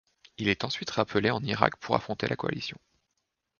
[0.39, 2.79] Il est ensuite rappelé en Irak pour affronter la coalition.